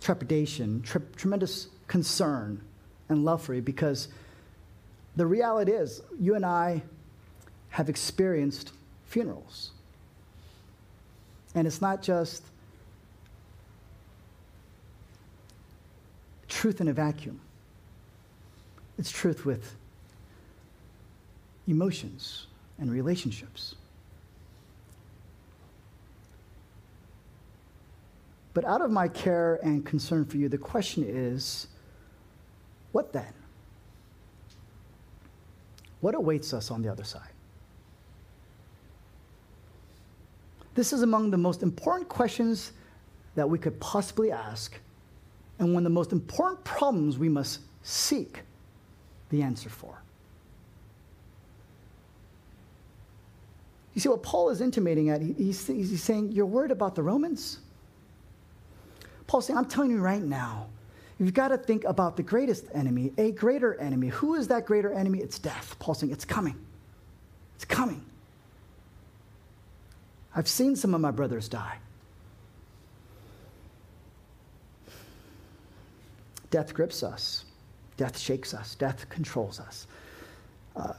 [0.00, 2.60] trepidation, tre- tremendous concern
[3.08, 4.08] and love for you because
[5.16, 6.82] the reality is, you and I
[7.70, 8.72] have experienced
[9.06, 9.72] funerals.
[11.54, 12.42] And it's not just
[16.48, 17.40] truth in a vacuum,
[18.98, 19.74] it's truth with
[21.66, 22.46] emotions
[22.78, 23.74] and relationships.
[28.54, 31.68] But out of my care and concern for you, the question is
[32.92, 33.32] what then?
[36.00, 37.30] What awaits us on the other side?
[40.74, 42.72] This is among the most important questions
[43.34, 44.78] that we could possibly ask,
[45.58, 48.42] and one of the most important problems we must seek
[49.30, 50.00] the answer for.
[53.94, 57.58] You see, what Paul is intimating at, he's, he's saying, You're worried about the Romans?
[59.28, 60.66] Paul's saying, I'm telling you right now,
[61.20, 64.08] you've got to think about the greatest enemy, a greater enemy.
[64.08, 65.20] Who is that greater enemy?
[65.20, 65.76] It's death.
[65.78, 66.56] Paul's saying, It's coming.
[67.54, 68.04] It's coming.
[70.34, 71.76] I've seen some of my brothers die.
[76.50, 77.44] Death grips us,
[77.98, 79.86] death shakes us, death controls us.
[80.74, 80.94] Uh,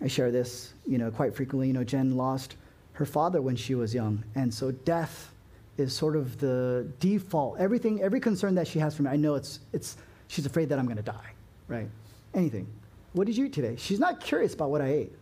[0.00, 1.68] I share this, you know, quite frequently.
[1.68, 2.56] You know, Jen lost
[2.94, 5.30] her father when she was young, and so death
[5.78, 7.58] is sort of the default.
[7.58, 9.96] Everything, every concern that she has for me, I know it's, it's.
[10.26, 11.32] She's afraid that I'm going to die,
[11.68, 11.88] right?
[12.34, 12.66] Anything.
[13.14, 13.76] What did you eat today?
[13.78, 15.12] She's not curious about what I ate.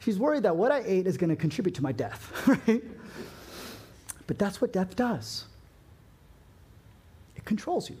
[0.00, 2.84] She's worried that what I ate is going to contribute to my death, right?
[4.26, 5.44] But that's what death does.
[7.36, 7.96] It controls you.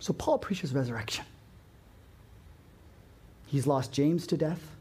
[0.00, 1.24] So Paul preaches resurrection.
[3.46, 4.71] He's lost James to death.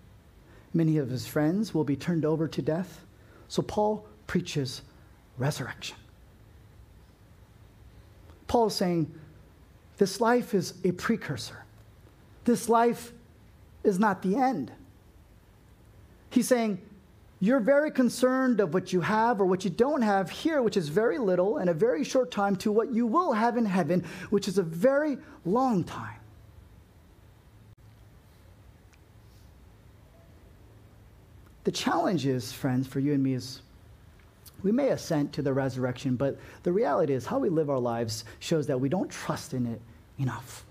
[0.73, 3.03] Many of his friends will be turned over to death.
[3.47, 4.81] So Paul preaches
[5.37, 5.97] resurrection.
[8.47, 9.13] Paul is saying
[9.97, 11.65] this life is a precursor.
[12.45, 13.11] This life
[13.83, 14.71] is not the end.
[16.29, 16.81] He's saying,
[17.43, 20.89] you're very concerned of what you have or what you don't have here, which is
[20.89, 24.47] very little and a very short time, to what you will have in heaven, which
[24.47, 26.20] is a very long time.
[31.63, 33.61] The challenge is, friends, for you and me is
[34.63, 38.25] we may assent to the resurrection, but the reality is how we live our lives
[38.39, 39.81] shows that we don't trust in it
[40.19, 40.65] enough.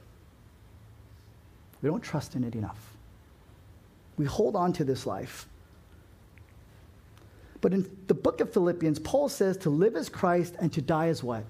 [1.83, 2.97] We don't trust in it enough.
[4.17, 5.49] We hold on to this life
[7.61, 11.09] but in the book of Philippians, Paul says to live as Christ and to die
[11.09, 11.45] as what?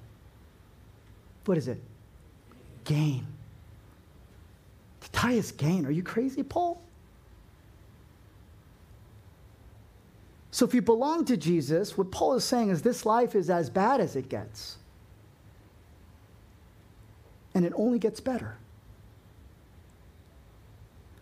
[1.45, 1.80] What is it?
[2.84, 3.26] Gain.
[5.01, 5.86] To die is gain.
[5.86, 6.82] Are you crazy, Paul?
[10.61, 13.70] So if you belong to Jesus, what Paul is saying is this life is as
[13.70, 14.76] bad as it gets.
[17.54, 18.58] And it only gets better.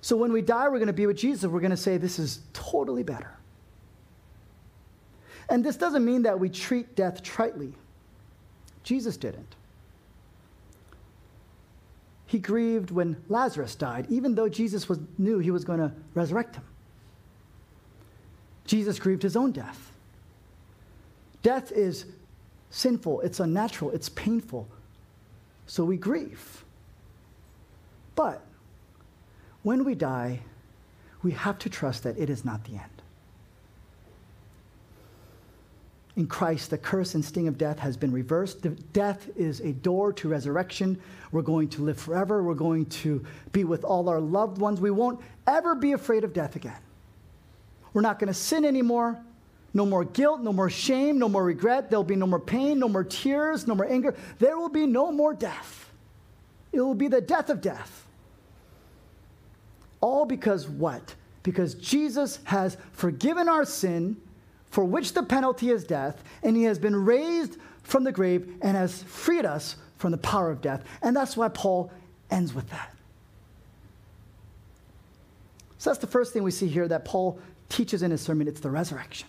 [0.01, 1.49] So when we die, we're going to be with Jesus.
[1.49, 3.39] We're going to say, This is totally better.
[5.49, 7.74] And this doesn't mean that we treat death tritely.
[8.82, 9.55] Jesus didn't.
[12.26, 16.57] He grieved when Lazarus died, even though Jesus was, knew he was going to resurrect
[16.57, 16.64] him.
[18.69, 19.91] Jesus grieved his own death.
[21.43, 22.07] Death is
[22.71, 24.69] sinful, it's unnatural, it's painful.
[25.66, 26.64] So we grieve.
[28.14, 28.43] But
[29.62, 30.41] when we die,
[31.23, 32.99] we have to trust that it is not the end.
[36.19, 38.66] in Christ, the curse and sting of death has been reversed.
[38.93, 41.01] Death is a door to resurrection.
[41.31, 42.43] We're going to live forever.
[42.43, 44.81] We're going to be with all our loved ones.
[44.81, 46.77] We won't ever be afraid of death again.
[47.99, 49.19] We're not going to sin anymore.
[49.75, 51.91] No more guilt, no more shame, no more regret.
[51.91, 54.15] There'll be no more pain, no more tears, no more anger.
[54.39, 55.91] There will be no more death.
[56.71, 58.07] It will be the death of death.
[60.01, 61.17] All because what?
[61.43, 64.17] Because Jesus has forgiven our sin
[64.71, 68.77] for which the penalty is death, and he has been raised from the grave and
[68.77, 70.85] has freed us from the power of death.
[71.03, 71.91] And that's why Paul
[72.31, 72.95] ends with that.
[75.79, 78.61] So that's the first thing we see here that Paul teaches in his sermon it's
[78.61, 79.29] the resurrection.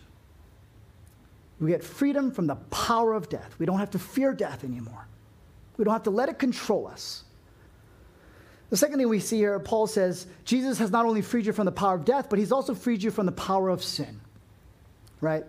[1.59, 3.55] We get freedom from the power of death.
[3.59, 5.07] We don't have to fear death anymore.
[5.77, 7.23] We don't have to let it control us.
[8.69, 11.65] The second thing we see here, Paul says, Jesus has not only freed you from
[11.65, 14.21] the power of death, but he's also freed you from the power of sin
[15.21, 15.43] right?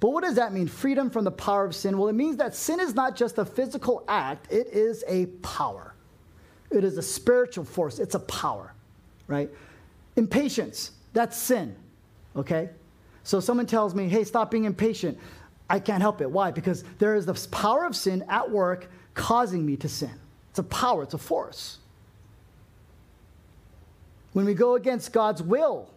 [0.00, 0.66] But what does that mean?
[0.66, 1.96] Freedom from the power of sin?
[1.96, 5.94] Well, it means that sin is not just a physical act, it is a power.
[6.70, 8.74] It is a spiritual force, it's a power,
[9.28, 9.50] right?
[10.16, 11.76] Impatience, that's sin,
[12.36, 12.70] okay?
[13.24, 15.18] So someone tells me, hey, stop being impatient.
[15.68, 16.30] I can't help it.
[16.30, 16.50] Why?
[16.50, 20.12] Because there is the power of sin at work causing me to sin.
[20.50, 21.78] It's a power, it's a force.
[24.32, 25.90] When we go against God's will,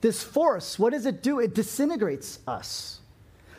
[0.00, 1.40] this force, what does it do?
[1.40, 3.00] It disintegrates us.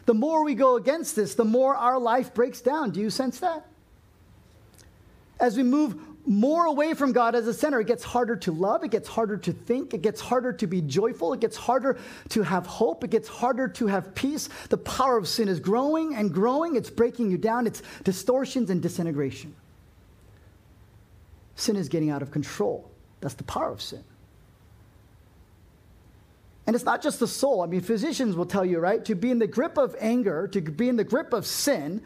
[0.06, 2.92] The more we go against this, the more our life breaks down.
[2.92, 3.66] Do you sense that?
[5.40, 5.96] As we move
[6.26, 9.38] more away from God as a center, it gets harder to love, it gets harder
[9.38, 11.98] to think, it gets harder to be joyful, it gets harder
[12.30, 14.50] to have hope, it gets harder to have peace.
[14.70, 18.82] The power of sin is growing and growing, it's breaking you down, it's distortions and
[18.82, 19.56] disintegration.
[21.56, 22.90] Sin is getting out of control.
[23.22, 24.04] That's the power of sin.
[26.68, 27.62] And it's not just the soul.
[27.62, 29.06] I mean, physicians will tell you, right?
[29.06, 32.02] To be in the grip of anger, to be in the grip of sin,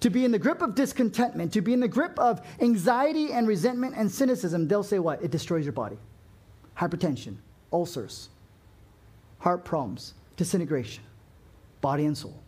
[0.00, 3.48] to be in the grip of discontentment, to be in the grip of anxiety and
[3.48, 5.22] resentment and cynicism, they'll say what?
[5.22, 5.98] It destroys your body.
[6.76, 7.36] Hypertension,
[7.72, 8.28] ulcers,
[9.38, 11.02] heart problems, disintegration,
[11.80, 12.40] body and soul.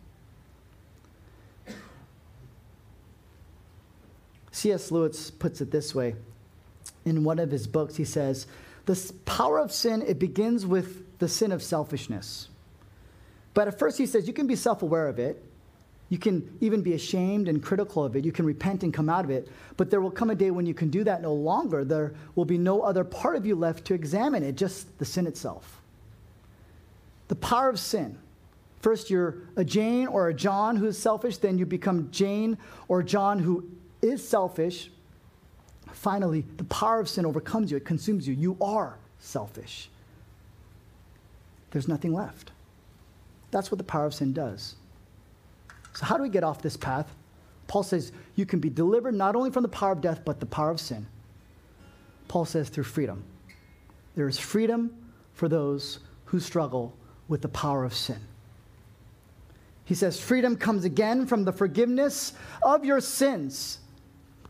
[4.51, 4.91] C.S.
[4.91, 6.15] Lewis puts it this way
[7.05, 7.95] in one of his books.
[7.95, 8.47] He says,
[8.85, 12.49] The power of sin, it begins with the sin of selfishness.
[13.53, 15.43] But at first, he says you can be self aware of it.
[16.11, 18.23] You can even be ashamed and critical of it.
[18.23, 19.47] You can repent and come out of it.
[19.77, 21.83] But there will come a day when you can do that no longer.
[21.83, 25.25] There will be no other part of you left to examine it, just the sin
[25.25, 25.81] itself.
[27.29, 28.19] The power of sin.
[28.81, 31.37] First, you're a Jane or a John who is selfish.
[31.37, 32.57] Then you become Jane
[32.87, 33.69] or John who
[34.01, 34.91] is selfish.
[35.93, 38.33] Finally, the power of sin overcomes you, it consumes you.
[38.35, 39.89] You are selfish
[41.71, 42.51] there's nothing left.
[43.49, 44.75] That's what the power of sin does.
[45.93, 47.13] So, how do we get off this path?
[47.67, 50.45] Paul says you can be delivered not only from the power of death, but the
[50.45, 51.07] power of sin.
[52.27, 53.23] Paul says through freedom.
[54.15, 54.93] There is freedom
[55.33, 56.93] for those who struggle
[57.27, 58.19] with the power of sin.
[59.85, 62.33] He says freedom comes again from the forgiveness
[62.63, 63.79] of your sins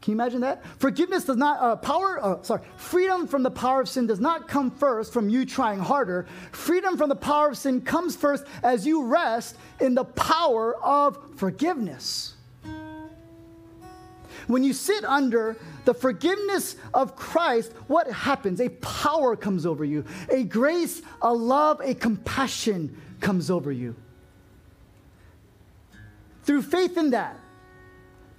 [0.02, 0.66] Can you imagine that?
[0.80, 4.47] Forgiveness does not, uh, power, uh, sorry, freedom from the power of sin does not
[4.47, 6.26] come first from you trying harder.
[6.52, 11.20] Freedom from the power of sin comes first as you rest in the power of
[11.36, 12.34] forgiveness.
[14.47, 18.60] When you sit under the forgiveness of Christ, what happens?
[18.60, 23.95] A power comes over you, a grace, a love, a compassion comes over you.
[26.43, 27.38] Through faith in that,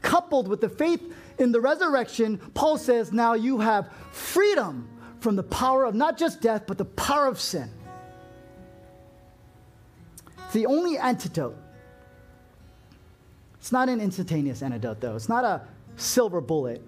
[0.03, 4.89] coupled with the faith in the resurrection, Paul says, now you have freedom
[5.21, 7.71] from the power of not just death, but the power of sin.
[10.45, 11.57] It's the only antidote.
[13.55, 15.15] It's not an instantaneous antidote, though.
[15.15, 15.63] It's not a
[15.97, 16.83] silver bullet.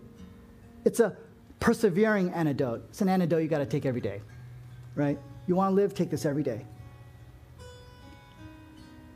[0.85, 1.17] It's a
[1.61, 2.85] persevering antidote.
[2.91, 4.21] It's an antidote you got to take every day,
[4.97, 5.19] right?
[5.47, 6.67] You want to live, take this every day.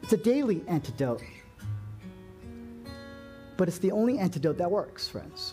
[0.02, 1.22] It's a daily antidote.
[3.58, 5.52] But it's the only antidote that works, friends.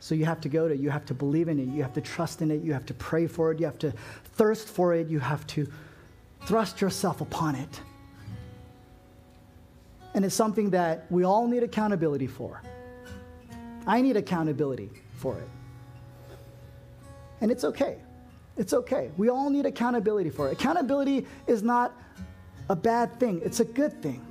[0.00, 2.00] So you have to go to, you have to believe in it, you have to
[2.00, 3.92] trust in it, you have to pray for it, you have to
[4.34, 5.70] thirst for it, you have to
[6.46, 7.80] thrust yourself upon it.
[10.14, 12.62] And it's something that we all need accountability for.
[13.86, 15.48] I need accountability for it.
[17.42, 17.98] And it's okay.
[18.56, 19.10] It's okay.
[19.18, 20.52] We all need accountability for it.
[20.54, 21.92] Accountability is not
[22.70, 24.24] a bad thing, it's a good thing.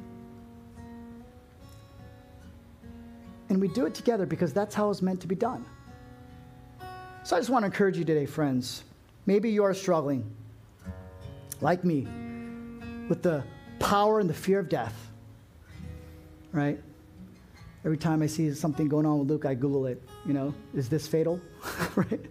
[3.57, 5.65] And we do it together because that's how it's meant to be done.
[7.23, 8.83] So I just want to encourage you today, friends.
[9.25, 10.29] Maybe you are struggling,
[11.59, 12.07] like me,
[13.09, 13.43] with the
[13.79, 14.93] power and the fear of death,
[16.51, 16.79] right?
[17.83, 20.07] Every time I see something going on with Luke, I Google it.
[20.23, 21.41] You know, is this fatal?
[21.95, 22.21] right?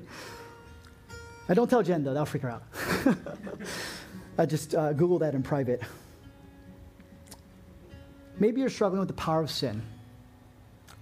[1.49, 2.63] I don't tell Jen, though, that'll freak her out.
[4.39, 5.83] I just uh, Google that in private.
[8.39, 9.83] Maybe you're struggling with the power of sin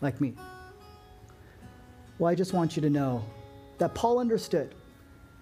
[0.04, 0.34] like me.
[2.18, 3.24] Well, I just want you to know
[3.78, 4.74] that Paul understood.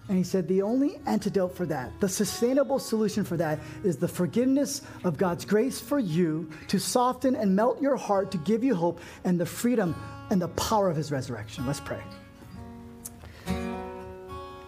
[0.09, 4.07] And he said the only antidote for that, the sustainable solution for that, is the
[4.07, 8.75] forgiveness of God's grace for you to soften and melt your heart, to give you
[8.75, 9.95] hope and the freedom
[10.29, 11.65] and the power of his resurrection.
[11.65, 12.01] Let's pray.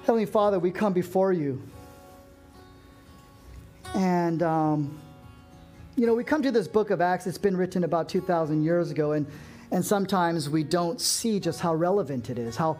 [0.05, 1.61] Heavenly Father, we come before you.
[3.93, 5.01] And, um,
[5.97, 7.27] you know, we come to this book of Acts.
[7.27, 9.13] It's been written about 2,000 years ago.
[9.13, 9.25] And
[9.71, 12.77] and sometimes we don't see just how relevant it is, how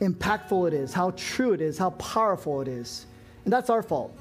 [0.00, 3.06] impactful it is, how true it is, how powerful it is.
[3.44, 4.16] And that's our fault.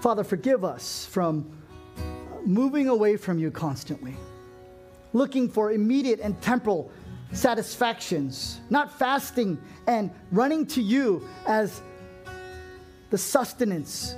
[0.00, 1.50] Father, forgive us from
[2.44, 4.14] moving away from you constantly,
[5.12, 6.90] looking for immediate and temporal
[7.32, 11.82] satisfactions, not fasting and running to you as
[13.10, 14.14] the sustenance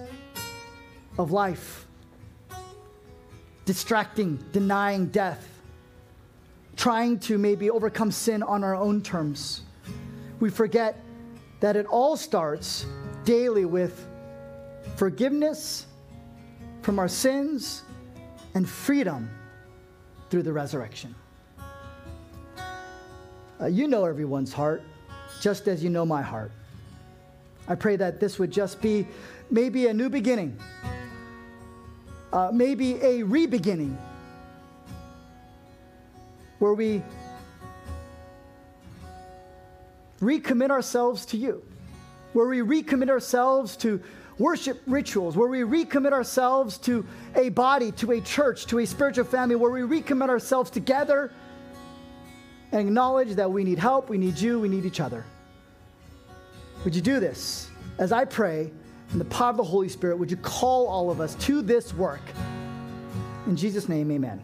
[1.19, 1.87] of life,
[3.65, 5.50] distracting, denying death
[6.81, 9.61] trying to maybe overcome sin on our own terms.
[10.41, 10.99] We forget
[11.61, 12.87] that it all starts
[13.23, 14.09] daily with
[14.97, 15.85] forgiveness
[16.81, 17.83] from our sins
[18.55, 19.29] and freedom
[20.31, 21.15] through the resurrection.
[23.61, 24.83] Uh, you know everyone's heart,
[25.43, 26.51] just as you know my heart.
[27.69, 29.07] I pray that this would just be
[29.51, 30.59] maybe a new beginning,
[32.33, 33.99] uh, maybe a re beginning
[36.61, 37.03] where we
[40.21, 41.65] recommit ourselves to you,
[42.35, 44.01] where we recommit ourselves to
[44.39, 47.05] worship rituals, where we recommit ourselves to
[47.35, 51.33] a body, to a church, to a spiritual family, where we recommit ourselves together
[52.73, 55.25] and acknowledge that we need help, we need you, we need each other.
[56.85, 57.69] Would you do this?
[57.99, 58.71] As I pray,
[59.13, 61.93] in the power of the Holy Spirit, would you call all of us to this
[61.95, 62.23] work?
[63.47, 64.43] In Jesus' name, amen.